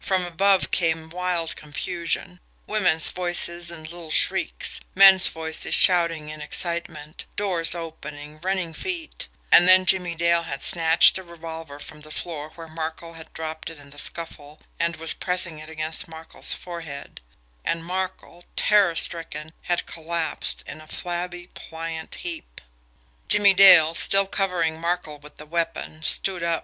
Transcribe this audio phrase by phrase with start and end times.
[0.00, 7.26] From above came wild confusion women's voices in little shrieks; men's voices shouting in excitement;
[7.36, 9.28] doors opening, running feet.
[9.52, 13.70] And then Jimmie Dale had snatched the revolver from the floor where Markel had dropped
[13.70, 17.20] it in the scuffle, and was pressing it against Markel's forehead
[17.64, 22.60] and Markel, terror stricken, had collapsed in a flabby, pliant heap.
[23.28, 26.60] Jimmie Dale, still covering Markel with the weapon, stood up.